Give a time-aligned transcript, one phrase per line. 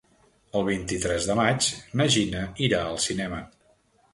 [0.59, 1.67] El vint-i-tres de maig
[2.01, 3.45] na Gina irà al cinema.